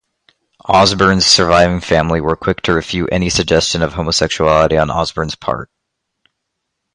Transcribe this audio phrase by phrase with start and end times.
[0.67, 5.69] Osborne's surviving family were quick to refute any suggestion of homosexuality on Osborne's part.